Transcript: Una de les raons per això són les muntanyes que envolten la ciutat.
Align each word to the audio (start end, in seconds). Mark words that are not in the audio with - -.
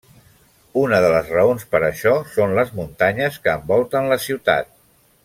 Una 0.83 1.01
de 1.03 1.11
les 1.15 1.27
raons 1.33 1.67
per 1.75 1.81
això 1.89 2.13
són 2.37 2.57
les 2.61 2.73
muntanyes 2.79 3.41
que 3.45 3.55
envolten 3.61 4.11
la 4.15 4.19
ciutat. 4.29 4.73